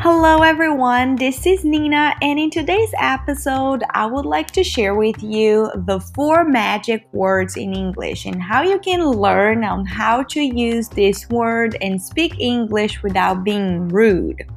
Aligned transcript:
Hello, 0.00 0.42
everyone. 0.42 1.16
This 1.16 1.44
is 1.44 1.64
Nina, 1.64 2.14
and 2.22 2.38
in 2.38 2.50
today's 2.50 2.92
episode, 3.00 3.82
I 3.94 4.06
would 4.06 4.26
like 4.26 4.48
to 4.52 4.62
share 4.62 4.94
with 4.94 5.20
you 5.24 5.72
the 5.74 5.98
four 6.14 6.44
magic 6.44 7.04
words 7.12 7.56
in 7.56 7.74
English 7.74 8.24
and 8.24 8.40
how 8.40 8.62
you 8.62 8.78
can 8.78 9.02
learn 9.02 9.64
on 9.64 9.84
how 9.84 10.22
to 10.22 10.40
use 10.40 10.88
this 10.88 11.28
word 11.30 11.76
and 11.80 12.00
speak 12.00 12.38
English 12.38 13.02
without 13.02 13.42
being 13.42 13.88
rude. 13.88 14.48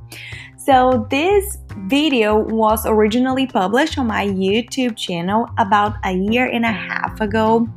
So, 0.57 1.07
this 1.09 1.57
video 1.87 2.37
was 2.37 2.85
originally 2.85 3.47
published 3.47 3.97
on 3.97 4.05
my 4.05 4.27
YouTube 4.27 4.95
channel 4.95 5.49
about 5.57 5.95
a 6.05 6.11
year 6.11 6.45
and 6.45 6.65
a 6.65 6.71
half 6.71 7.19
ago, 7.19 7.67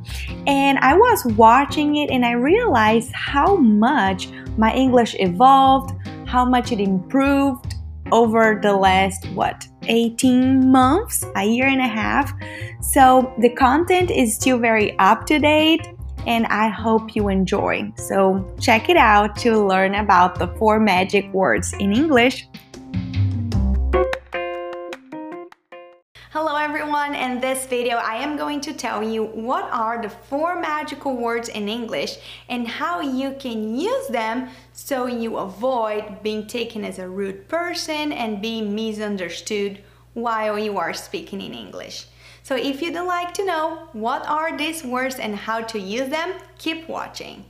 and 0.46 0.76
I 0.80 0.94
was 0.94 1.24
watching 1.38 1.96
it 1.96 2.10
and 2.10 2.26
I 2.26 2.32
realized 2.32 3.10
how 3.12 3.56
much 3.56 4.28
my 4.58 4.70
English 4.74 5.16
evolved 5.18 5.94
how 6.34 6.44
much 6.44 6.72
it 6.72 6.80
improved 6.80 7.76
over 8.10 8.58
the 8.60 8.72
last 8.72 9.24
what 9.34 9.68
18 9.84 10.68
months 10.68 11.24
a 11.36 11.44
year 11.44 11.68
and 11.68 11.80
a 11.80 11.86
half. 11.86 12.32
So 12.80 13.32
the 13.38 13.50
content 13.50 14.10
is 14.10 14.34
still 14.34 14.58
very 14.58 14.98
up 14.98 15.26
to 15.26 15.38
date 15.38 15.86
and 16.26 16.44
i 16.46 16.66
hope 16.68 17.14
you 17.14 17.28
enjoy. 17.28 17.92
So 17.96 18.18
check 18.60 18.88
it 18.88 18.96
out 18.96 19.36
to 19.44 19.64
learn 19.64 19.94
about 19.94 20.40
the 20.40 20.48
four 20.58 20.80
magic 20.80 21.32
words 21.32 21.72
in 21.74 21.92
english 21.92 22.48
everyone, 26.74 27.14
in 27.14 27.38
this 27.38 27.66
video 27.66 27.98
I 27.98 28.16
am 28.16 28.36
going 28.36 28.60
to 28.62 28.72
tell 28.72 29.00
you 29.00 29.26
what 29.26 29.70
are 29.70 30.02
the 30.02 30.08
four 30.08 30.60
magical 30.60 31.16
words 31.16 31.48
in 31.48 31.68
English 31.68 32.16
and 32.48 32.66
how 32.66 33.00
you 33.00 33.36
can 33.38 33.78
use 33.78 34.08
them 34.08 34.48
so 34.72 35.06
you 35.06 35.36
avoid 35.36 36.20
being 36.24 36.48
taken 36.48 36.84
as 36.84 36.98
a 36.98 37.08
rude 37.08 37.48
person 37.48 38.10
and 38.10 38.42
being 38.42 38.74
misunderstood 38.74 39.84
while 40.14 40.58
you 40.58 40.76
are 40.76 40.92
speaking 40.92 41.40
in 41.40 41.54
English. 41.54 42.06
So 42.42 42.56
if 42.56 42.82
you'd 42.82 42.94
like 42.94 43.32
to 43.34 43.46
know 43.46 43.88
what 43.92 44.26
are 44.26 44.58
these 44.58 44.82
words 44.82 45.20
and 45.20 45.36
how 45.36 45.60
to 45.60 45.78
use 45.78 46.08
them, 46.08 46.32
keep 46.58 46.88
watching. 46.88 47.44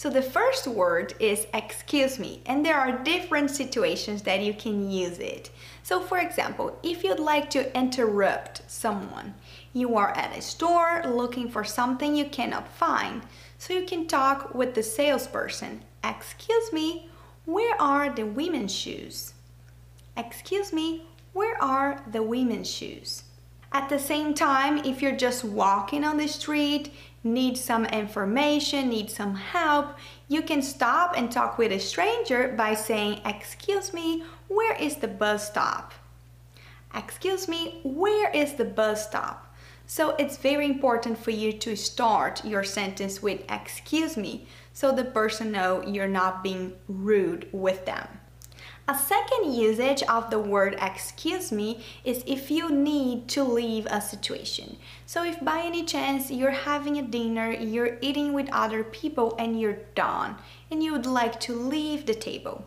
So 0.00 0.08
the 0.08 0.22
first 0.22 0.66
word 0.66 1.12
is 1.20 1.46
excuse 1.52 2.18
me, 2.18 2.40
and 2.46 2.64
there 2.64 2.80
are 2.80 3.04
different 3.04 3.50
situations 3.50 4.22
that 4.22 4.40
you 4.40 4.54
can 4.54 4.90
use 4.90 5.18
it. 5.18 5.50
So 5.82 6.00
for 6.00 6.16
example, 6.16 6.78
if 6.82 7.04
you'd 7.04 7.20
like 7.20 7.50
to 7.50 7.76
interrupt 7.76 8.62
someone, 8.66 9.34
you 9.74 9.96
are 9.96 10.16
at 10.16 10.34
a 10.34 10.40
store 10.40 11.02
looking 11.04 11.50
for 11.50 11.64
something 11.64 12.16
you 12.16 12.24
cannot 12.24 12.66
find. 12.66 13.20
So 13.58 13.74
you 13.74 13.84
can 13.84 14.06
talk 14.06 14.54
with 14.54 14.72
the 14.72 14.82
salesperson. 14.82 15.82
Excuse 16.02 16.72
me, 16.72 17.10
where 17.44 17.78
are 17.78 18.08
the 18.08 18.24
women's 18.24 18.74
shoes? 18.74 19.34
Excuse 20.16 20.72
me, 20.72 21.04
where 21.34 21.62
are 21.62 22.02
the 22.10 22.22
women's 22.22 22.70
shoes? 22.70 23.24
At 23.72 23.88
the 23.88 24.00
same 24.00 24.34
time, 24.34 24.78
if 24.78 25.00
you're 25.00 25.16
just 25.16 25.44
walking 25.44 26.04
on 26.04 26.16
the 26.16 26.26
street, 26.26 26.92
need 27.22 27.56
some 27.56 27.84
information, 27.86 28.88
need 28.88 29.10
some 29.10 29.34
help, 29.34 29.96
you 30.28 30.42
can 30.42 30.62
stop 30.62 31.14
and 31.16 31.30
talk 31.30 31.58
with 31.58 31.72
a 31.72 31.78
stranger 31.78 32.54
by 32.56 32.74
saying, 32.74 33.20
Excuse 33.24 33.92
me, 33.92 34.24
where 34.48 34.74
is 34.76 34.96
the 34.96 35.08
bus 35.08 35.48
stop? 35.48 35.92
Excuse 36.94 37.48
me, 37.48 37.80
where 37.84 38.30
is 38.30 38.54
the 38.54 38.64
bus 38.64 39.06
stop? 39.06 39.54
So 39.86 40.10
it's 40.20 40.36
very 40.36 40.66
important 40.66 41.18
for 41.18 41.32
you 41.32 41.52
to 41.52 41.76
start 41.76 42.44
your 42.44 42.62
sentence 42.62 43.20
with 43.20 43.40
excuse 43.50 44.16
me 44.16 44.46
so 44.72 44.92
the 44.92 45.04
person 45.04 45.50
know 45.50 45.82
you're 45.84 46.06
not 46.06 46.44
being 46.44 46.74
rude 46.86 47.48
with 47.50 47.86
them. 47.86 48.06
A 48.90 48.98
second 48.98 49.54
usage 49.54 50.02
of 50.02 50.30
the 50.30 50.40
word 50.40 50.76
excuse 50.82 51.52
me 51.52 51.84
is 52.02 52.24
if 52.26 52.50
you 52.50 52.72
need 52.72 53.28
to 53.28 53.44
leave 53.44 53.86
a 53.86 54.00
situation. 54.00 54.78
So 55.06 55.22
if 55.22 55.38
by 55.44 55.60
any 55.60 55.84
chance 55.84 56.28
you're 56.28 56.50
having 56.50 56.98
a 56.98 57.02
dinner, 57.02 57.52
you're 57.52 57.98
eating 58.00 58.32
with 58.32 58.48
other 58.50 58.82
people 58.82 59.36
and 59.38 59.60
you're 59.60 59.84
done 59.94 60.34
and 60.72 60.82
you 60.82 60.90
would 60.90 61.06
like 61.06 61.38
to 61.42 61.54
leave 61.54 62.04
the 62.04 62.16
table, 62.16 62.64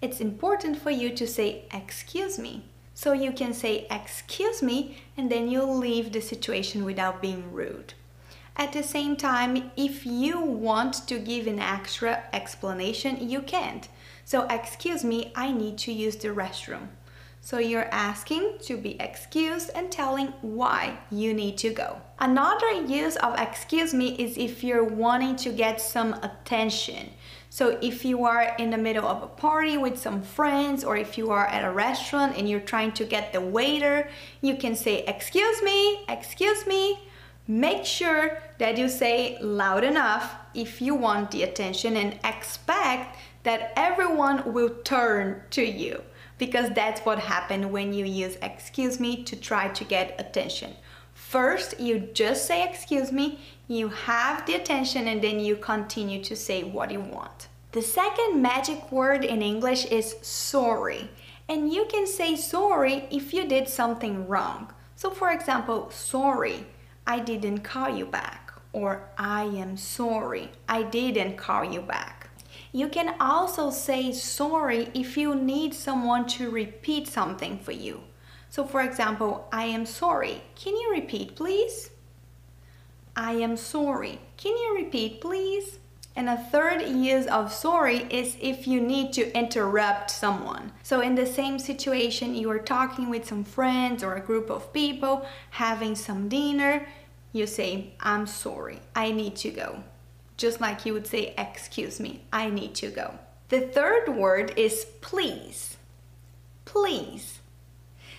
it's 0.00 0.18
important 0.18 0.80
for 0.80 0.90
you 0.90 1.10
to 1.10 1.26
say 1.26 1.64
excuse 1.70 2.38
me. 2.38 2.64
So 2.94 3.12
you 3.12 3.30
can 3.30 3.52
say 3.52 3.86
excuse 3.90 4.62
me 4.62 4.96
and 5.14 5.30
then 5.30 5.46
you'll 5.46 5.76
leave 5.76 6.10
the 6.10 6.22
situation 6.22 6.86
without 6.86 7.20
being 7.20 7.52
rude. 7.52 7.92
At 8.58 8.72
the 8.72 8.82
same 8.82 9.16
time, 9.16 9.70
if 9.76 10.06
you 10.06 10.40
want 10.40 11.06
to 11.08 11.18
give 11.18 11.46
an 11.46 11.58
extra 11.58 12.24
explanation, 12.32 13.28
you 13.28 13.42
can't. 13.42 13.86
So 14.24 14.46
excuse 14.48 15.04
me, 15.04 15.30
I 15.36 15.52
need 15.52 15.76
to 15.78 15.92
use 15.92 16.16
the 16.16 16.28
restroom. 16.28 16.88
So 17.42 17.58
you're 17.58 17.88
asking 17.92 18.58
to 18.62 18.76
be 18.76 19.00
excused 19.00 19.70
and 19.74 19.92
telling 19.92 20.32
why 20.40 20.98
you 21.12 21.32
need 21.32 21.58
to 21.58 21.70
go. 21.70 22.00
Another 22.18 22.72
use 22.72 23.14
of 23.16 23.38
excuse 23.38 23.94
me 23.94 24.16
is 24.16 24.36
if 24.38 24.64
you're 24.64 24.82
wanting 24.82 25.36
to 25.36 25.52
get 25.52 25.80
some 25.80 26.14
attention. 26.14 27.10
So 27.50 27.78
if 27.80 28.04
you 28.04 28.24
are 28.24 28.56
in 28.58 28.70
the 28.70 28.78
middle 28.78 29.06
of 29.06 29.22
a 29.22 29.28
party 29.28 29.76
with 29.76 29.98
some 29.98 30.22
friends 30.22 30.82
or 30.82 30.96
if 30.96 31.16
you 31.16 31.30
are 31.30 31.46
at 31.46 31.64
a 31.64 31.70
restaurant 31.70 32.36
and 32.36 32.48
you're 32.48 32.58
trying 32.58 32.92
to 32.92 33.04
get 33.04 33.32
the 33.32 33.40
waiter, 33.40 34.08
you 34.40 34.56
can 34.56 34.74
say 34.74 35.04
excuse 35.04 35.62
me, 35.62 36.04
excuse 36.08 36.66
me. 36.66 36.98
Make 37.48 37.84
sure 37.84 38.38
that 38.58 38.76
you 38.76 38.88
say 38.88 39.38
loud 39.40 39.84
enough 39.84 40.34
if 40.52 40.82
you 40.82 40.94
want 40.96 41.30
the 41.30 41.44
attention 41.44 41.96
and 41.96 42.18
expect 42.24 43.16
that 43.44 43.72
everyone 43.76 44.52
will 44.52 44.70
turn 44.82 45.42
to 45.50 45.64
you 45.64 46.02
because 46.38 46.70
that's 46.70 47.00
what 47.02 47.20
happened 47.20 47.70
when 47.70 47.92
you 47.92 48.04
use 48.04 48.36
excuse 48.42 48.98
me 48.98 49.22
to 49.22 49.36
try 49.36 49.68
to 49.68 49.84
get 49.84 50.16
attention. 50.18 50.74
First, 51.14 51.78
you 51.78 52.00
just 52.12 52.46
say 52.46 52.68
excuse 52.68 53.12
me, 53.12 53.38
you 53.68 53.88
have 53.88 54.44
the 54.46 54.54
attention 54.54 55.06
and 55.06 55.22
then 55.22 55.38
you 55.38 55.54
continue 55.56 56.22
to 56.24 56.34
say 56.34 56.64
what 56.64 56.90
you 56.90 57.00
want. 57.00 57.46
The 57.72 57.82
second 57.82 58.42
magic 58.42 58.90
word 58.90 59.24
in 59.24 59.40
English 59.40 59.86
is 59.86 60.16
sorry. 60.22 61.10
And 61.48 61.72
you 61.72 61.86
can 61.86 62.06
say 62.06 62.34
sorry 62.34 63.06
if 63.10 63.32
you 63.32 63.46
did 63.46 63.68
something 63.68 64.26
wrong. 64.26 64.72
So 64.96 65.10
for 65.10 65.30
example, 65.30 65.90
sorry, 65.90 66.66
I 67.06 67.20
didn't 67.20 67.60
call 67.60 67.88
you 67.88 68.06
back. 68.06 68.52
Or 68.72 69.08
I 69.16 69.44
am 69.44 69.76
sorry, 69.76 70.50
I 70.68 70.82
didn't 70.82 71.36
call 71.36 71.64
you 71.64 71.80
back. 71.80 72.28
You 72.72 72.88
can 72.88 73.14
also 73.20 73.70
say 73.70 74.12
sorry 74.12 74.90
if 74.92 75.16
you 75.16 75.34
need 75.34 75.72
someone 75.72 76.26
to 76.28 76.50
repeat 76.50 77.08
something 77.08 77.58
for 77.58 77.72
you. 77.72 78.02
So 78.50 78.64
for 78.64 78.82
example, 78.82 79.48
I 79.52 79.64
am 79.64 79.86
sorry. 79.86 80.42
Can 80.56 80.76
you 80.76 80.90
repeat 80.92 81.36
please? 81.36 81.90
I 83.14 83.32
am 83.32 83.56
sorry. 83.56 84.20
Can 84.36 84.56
you 84.56 84.76
repeat 84.76 85.20
please? 85.20 85.78
And 86.16 86.28
a 86.28 86.36
third 86.36 86.82
use 86.82 87.26
of 87.26 87.52
sorry 87.52 87.98
is 88.10 88.36
if 88.40 88.66
you 88.66 88.80
need 88.80 89.12
to 89.12 89.32
interrupt 89.36 90.10
someone. 90.10 90.72
So 90.82 91.00
in 91.00 91.14
the 91.14 91.26
same 91.26 91.58
situation, 91.58 92.34
you 92.34 92.50
are 92.50 92.58
talking 92.58 93.10
with 93.10 93.28
some 93.28 93.44
friends 93.44 94.02
or 94.02 94.14
a 94.14 94.20
group 94.20 94.50
of 94.50 94.72
people, 94.72 95.26
having 95.50 95.94
some 95.94 96.28
dinner, 96.28 96.88
you 97.32 97.46
say, 97.46 97.92
I'm 98.00 98.26
sorry, 98.26 98.80
I 98.94 99.12
need 99.12 99.36
to 99.36 99.50
go 99.50 99.82
just 100.36 100.60
like 100.60 100.84
you 100.84 100.92
would 100.92 101.06
say, 101.06 101.34
excuse 101.38 101.98
me, 102.00 102.22
I 102.32 102.50
need 102.50 102.74
to 102.76 102.90
go. 102.90 103.18
The 103.48 103.60
third 103.60 104.08
word 104.08 104.52
is 104.56 104.86
please. 105.00 105.76
Please. 106.64 107.38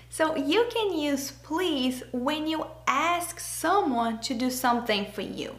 So 0.10 0.36
you 0.36 0.68
can 0.72 0.98
use 0.98 1.32
please 1.32 2.04
when 2.12 2.48
you 2.48 2.66
ask 2.88 3.40
someone 3.40 4.20
to 4.22 4.34
do 4.34 4.50
something 4.50 5.06
for 5.12 5.22
you. 5.22 5.56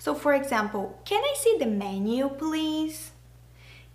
So 0.00 0.16
for 0.16 0.34
example, 0.34 0.98
can 1.04 1.22
I 1.22 1.34
see 1.38 1.56
the 1.60 1.66
menu 1.66 2.28
please? 2.30 3.12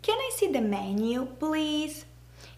Can 0.02 0.18
I 0.18 0.32
see 0.34 0.50
the 0.50 0.62
menu 0.62 1.26
please? 1.26 2.06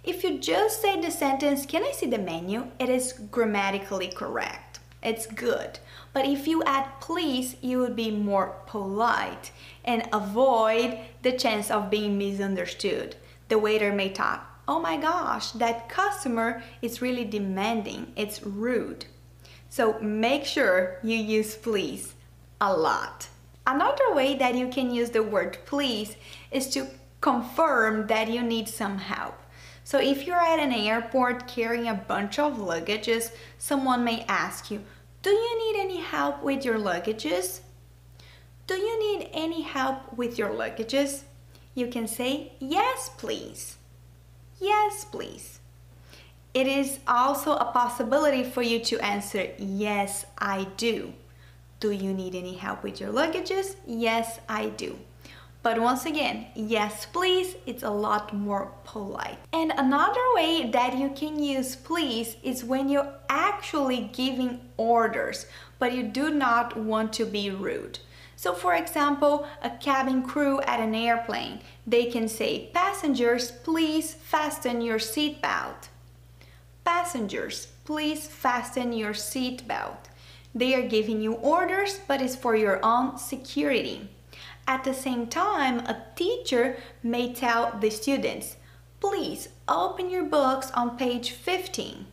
If 0.03 0.23
you 0.23 0.37
just 0.37 0.81
say 0.81 1.01
the 1.01 1.09
sentence, 1.09 1.65
can 1.65 1.81
I 1.83 1.91
see 1.91 2.05
the 2.05 2.19
menu? 2.19 2.67
It 2.79 2.89
is 2.89 3.13
grammatically 3.31 4.09
correct 4.09 4.67
it's 5.07 5.25
good. 5.25 5.79
But 6.13 6.25
if 6.25 6.47
you 6.47 6.63
add 6.63 6.99
please, 6.99 7.55
you 7.61 7.79
would 7.79 7.95
be 7.95 8.11
more 8.11 8.55
polite 8.65 9.51
and 9.85 10.07
avoid 10.11 10.99
the 11.21 11.31
chance 11.31 11.71
of 11.71 11.89
being 11.89 12.17
misunderstood. 12.17 13.15
The 13.47 13.59
waiter 13.59 13.93
may 13.93 14.09
talk, 14.09 14.61
oh 14.67 14.79
my 14.79 14.97
gosh, 14.97 15.51
that 15.51 15.87
customer 15.87 16.61
is 16.81 17.01
really 17.01 17.23
demanding, 17.23 18.11
it's 18.15 18.43
rude. 18.43 19.05
So 19.69 19.99
make 19.99 20.45
sure 20.45 20.99
you 21.03 21.15
use 21.15 21.55
please 21.55 22.13
a 22.59 22.75
lot. 22.75 23.29
Another 23.67 24.13
way 24.13 24.33
that 24.37 24.55
you 24.55 24.69
can 24.69 24.93
use 24.93 25.09
the 25.09 25.21
word 25.21 25.57
please 25.65 26.15
is 26.51 26.69
to 26.69 26.87
confirm 27.19 28.07
that 28.07 28.29
you 28.29 28.41
need 28.41 28.69
some 28.69 28.97
help. 28.97 29.35
So 29.83 29.99
if 29.99 30.25
you're 30.25 30.39
at 30.39 30.59
an 30.59 30.71
airport 30.71 31.49
carrying 31.49 31.89
a 31.89 31.93
bunch 31.93 32.39
of 32.39 32.53
luggages, 32.53 33.31
someone 33.57 34.05
may 34.05 34.23
ask 34.29 34.71
you, 34.71 34.83
do 35.21 35.31
you 35.31 35.73
need 35.73 35.81
any 35.81 35.99
help 35.99 36.41
with 36.41 36.63
your 36.63 36.79
luggages? 36.79 37.59
Do 38.67 38.75
you 38.75 38.99
need 38.99 39.29
any 39.33 39.63
help 39.63 40.13
with 40.17 40.37
your 40.37 40.49
luggages? 40.49 41.23
You 41.75 41.87
can 41.87 42.07
say, 42.07 42.53
yes, 42.59 43.11
please. 43.17 43.77
yes, 44.61 45.03
please. 45.03 45.59
It 46.53 46.67
is 46.67 46.99
also 47.05 47.53
a 47.53 47.65
possibility 47.65 48.43
for 48.43 48.61
you 48.61 48.79
to 48.85 48.99
answer, 48.99 49.49
yes, 49.57 50.25
I 50.37 50.67
do. 50.77 51.13
Do 51.79 51.91
you 51.91 52.13
need 52.13 52.33
any 52.33 52.55
help 52.55 52.83
with 52.83 52.99
your 52.99 53.11
luggages? 53.11 53.75
Yes, 53.85 54.39
I 54.49 54.69
do. 54.69 54.97
But 55.61 55.81
once 55.81 56.05
again, 56.05 56.47
yes 56.55 57.05
please, 57.05 57.55
it's 57.65 57.83
a 57.83 57.89
lot 57.89 58.33
more 58.33 58.71
polite. 58.83 59.37
And 59.51 59.73
another 59.75 60.21
way 60.35 60.69
that 60.71 60.97
you 60.97 61.09
can 61.09 61.43
use 61.43 61.75
please 61.75 62.37
is 62.41 62.63
when 62.63 62.89
you're 62.89 63.13
actually 63.27 64.09
giving 64.13 64.61
orders, 64.77 65.45
but 65.77 65.93
you 65.93 66.03
do 66.03 66.29
not 66.29 66.77
want 66.77 67.11
to 67.13 67.25
be 67.25 67.49
rude. 67.51 67.99
So 68.37 68.53
for 68.53 68.75
example, 68.75 69.47
a 69.61 69.69
cabin 69.69 70.21
crew 70.23 70.61
at 70.61 70.79
an 70.79 70.95
airplane, 70.95 71.59
they 71.85 72.05
can 72.05 72.27
say, 72.27 72.69
passengers, 72.73 73.51
please 73.51 74.13
fasten 74.13 74.81
your 74.81 74.99
seatbelt. 74.99 75.89
Passengers, 76.85 77.67
please 77.83 78.27
fasten 78.27 78.93
your 78.93 79.13
seatbelt. 79.13 80.05
They 80.57 80.73
are 80.73 80.87
giving 80.87 81.21
you 81.21 81.33
orders, 81.33 81.99
but 82.07 82.19
it's 82.19 82.35
for 82.35 82.55
your 82.55 82.83
own 82.83 83.19
security. 83.19 84.09
At 84.67 84.83
the 84.83 84.93
same 84.93 85.27
time, 85.27 85.81
a 85.81 86.01
teacher 86.15 86.77
may 87.03 87.31
tell 87.31 87.77
the 87.79 87.91
students, 87.91 88.55
please 88.99 89.49
open 89.67 90.09
your 90.09 90.23
books 90.23 90.71
on 90.71 90.97
page 90.97 91.29
15. 91.29 92.07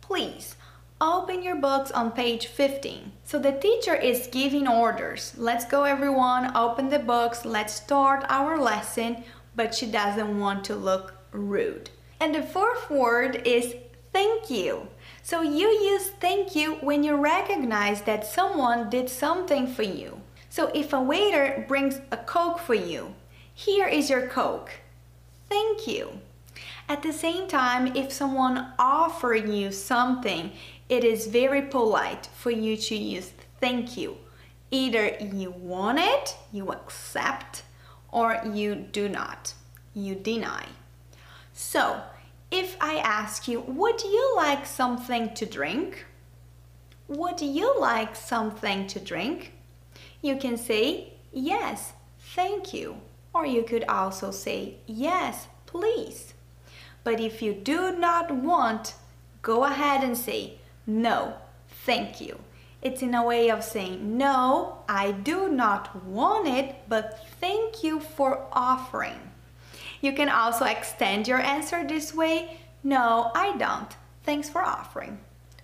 Please 0.00 0.56
open 1.00 1.44
your 1.44 1.54
books 1.54 1.92
on 1.92 2.10
page 2.10 2.48
15. 2.48 3.12
So 3.24 3.38
the 3.38 3.52
teacher 3.52 3.94
is 3.94 4.26
giving 4.26 4.66
orders. 4.66 5.34
Let's 5.38 5.64
go 5.64 5.84
everyone, 5.84 6.56
open 6.56 6.90
the 6.90 6.98
books, 6.98 7.44
let's 7.44 7.74
start 7.74 8.24
our 8.28 8.58
lesson, 8.58 9.22
but 9.54 9.76
she 9.76 9.86
doesn't 9.86 10.40
want 10.40 10.64
to 10.64 10.74
look 10.74 11.14
rude. 11.30 11.90
And 12.18 12.34
the 12.34 12.42
fourth 12.42 12.90
word 12.90 13.46
is 13.46 13.76
thank 14.12 14.50
you. 14.50 14.88
So 15.30 15.42
you 15.42 15.68
use 15.68 16.08
thank 16.08 16.56
you 16.56 16.74
when 16.80 17.04
you 17.04 17.14
recognize 17.14 18.02
that 18.02 18.26
someone 18.26 18.90
did 18.90 19.08
something 19.08 19.68
for 19.68 19.84
you. 19.84 20.20
So 20.48 20.72
if 20.74 20.92
a 20.92 21.00
waiter 21.00 21.64
brings 21.68 22.00
a 22.10 22.16
Coke 22.16 22.58
for 22.58 22.74
you, 22.74 23.14
here 23.54 23.86
is 23.86 24.10
your 24.10 24.26
Coke. 24.26 24.72
Thank 25.48 25.86
you. 25.86 26.18
At 26.88 27.04
the 27.04 27.12
same 27.12 27.46
time, 27.46 27.94
if 27.94 28.10
someone 28.10 28.72
offered 28.76 29.48
you 29.48 29.70
something, 29.70 30.50
it 30.88 31.04
is 31.04 31.28
very 31.28 31.62
polite 31.62 32.28
for 32.34 32.50
you 32.50 32.76
to 32.76 32.96
use 32.96 33.30
thank 33.60 33.96
you. 33.96 34.16
Either 34.72 35.16
you 35.20 35.52
want 35.52 36.00
it, 36.00 36.34
you 36.50 36.72
accept, 36.72 37.62
or 38.10 38.40
you 38.52 38.74
do 38.74 39.08
not, 39.08 39.54
you 39.94 40.16
deny. 40.16 40.66
So, 41.52 42.02
if 42.50 42.76
I 42.80 42.96
ask 42.96 43.46
you, 43.46 43.60
would 43.60 44.02
you 44.02 44.34
like 44.36 44.66
something 44.66 45.34
to 45.34 45.46
drink? 45.46 46.04
Would 47.08 47.40
you 47.40 47.78
like 47.78 48.16
something 48.16 48.86
to 48.88 49.00
drink? 49.00 49.52
You 50.22 50.36
can 50.36 50.56
say, 50.56 51.14
yes, 51.32 51.92
thank 52.34 52.74
you. 52.74 52.96
Or 53.32 53.46
you 53.46 53.62
could 53.62 53.84
also 53.84 54.30
say, 54.30 54.76
yes, 54.86 55.46
please. 55.66 56.34
But 57.04 57.20
if 57.20 57.40
you 57.40 57.54
do 57.54 57.96
not 57.96 58.30
want, 58.30 58.94
go 59.42 59.64
ahead 59.64 60.02
and 60.02 60.16
say, 60.16 60.58
no, 60.86 61.34
thank 61.68 62.20
you. 62.20 62.38
It's 62.82 63.02
in 63.02 63.14
a 63.14 63.24
way 63.24 63.50
of 63.50 63.62
saying, 63.62 64.16
no, 64.16 64.78
I 64.88 65.12
do 65.12 65.48
not 65.48 66.04
want 66.04 66.48
it, 66.48 66.76
but 66.88 67.26
thank 67.40 67.84
you 67.84 68.00
for 68.00 68.46
offering. 68.52 69.20
You 70.00 70.12
can 70.12 70.28
also 70.28 70.64
extend 70.64 71.28
your 71.28 71.40
answer 71.40 71.86
this 71.86 72.14
way. 72.14 72.60
No, 72.82 73.30
I 73.34 73.56
don't. 73.56 73.94
Thanks 74.24 74.48
for 74.48 74.62
offering. 74.62 75.18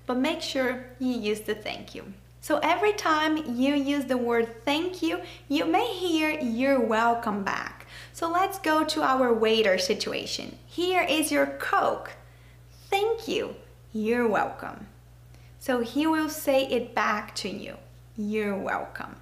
But 0.07 0.19
make 0.19 0.43
sure 0.43 0.87
you 0.99 1.13
use 1.13 1.41
the 1.41 1.55
thank 1.55 1.95
you. 1.95 2.13
So 2.41 2.59
every 2.63 2.93
time 2.93 3.39
you 3.57 3.75
use 3.75 4.05
the 4.05 4.17
word 4.17 4.65
thank 4.65 5.03
you, 5.03 5.21
you 5.49 5.65
may 5.65 5.93
hear 5.93 6.31
you're 6.31 6.81
welcome 6.81 7.43
back. 7.43 7.87
So 8.13 8.31
let's 8.31 8.59
go 8.59 8.85
to 8.85 9.03
our 9.03 9.35
waiter 9.35 9.79
situation. 9.79 10.57
Here 10.67 11.03
is 11.03 11.33
your 11.33 11.47
Coke. 11.47 12.13
Thank 12.89 13.27
you. 13.27 13.57
You're 13.93 14.29
welcome. 14.29 14.87
So 15.59 15.81
he 15.81 16.07
will 16.07 16.29
say 16.29 16.67
it 16.67 16.95
back 16.95 17.35
to 17.37 17.49
you. 17.49 17.77
You're 18.17 18.57
welcome. 18.57 19.17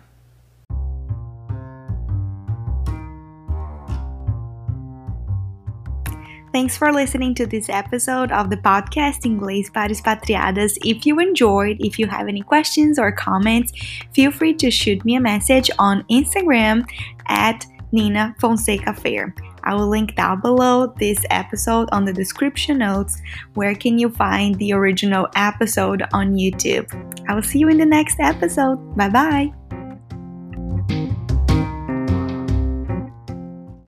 Thanks 6.54 6.76
for 6.76 6.92
listening 6.92 7.34
to 7.34 7.46
this 7.46 7.68
episode 7.68 8.30
of 8.30 8.48
the 8.48 8.56
podcast 8.56 9.26
Inglês 9.26 9.72
para 9.72 9.88
Expatriadas. 9.88 10.78
If 10.84 11.04
you 11.04 11.18
enjoyed, 11.18 11.78
if 11.80 11.98
you 11.98 12.06
have 12.06 12.28
any 12.28 12.42
questions 12.42 12.96
or 12.96 13.10
comments, 13.10 13.72
feel 14.12 14.30
free 14.30 14.54
to 14.62 14.70
shoot 14.70 15.04
me 15.04 15.16
a 15.16 15.20
message 15.20 15.68
on 15.80 16.04
Instagram 16.04 16.88
at 17.26 17.66
Nina 17.90 18.36
Fonseca 18.38 18.94
Fair. 18.94 19.34
I 19.64 19.74
will 19.74 19.88
link 19.88 20.14
down 20.14 20.42
below 20.42 20.94
this 20.96 21.26
episode 21.30 21.88
on 21.90 22.04
the 22.04 22.12
description 22.12 22.78
notes 22.78 23.20
where 23.54 23.74
can 23.74 23.98
you 23.98 24.08
find 24.08 24.54
the 24.60 24.74
original 24.74 25.26
episode 25.34 26.04
on 26.12 26.36
YouTube. 26.36 26.86
I 27.28 27.34
will 27.34 27.42
see 27.42 27.58
you 27.58 27.68
in 27.68 27.78
the 27.78 27.84
next 27.84 28.20
episode. 28.20 28.78
Bye 28.96 29.08
bye. 29.08 29.63